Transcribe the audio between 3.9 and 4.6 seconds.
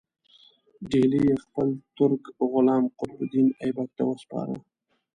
ته وسپاره.